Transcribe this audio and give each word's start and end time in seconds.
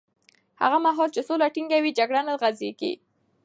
هغه 0.61 0.77
مهال 0.85 1.09
چې 1.15 1.21
سوله 1.27 1.47
ټینګه 1.55 1.77
وي، 1.83 1.91
جګړه 1.99 2.21
نه 2.27 2.33
غځېږي. 2.41 2.93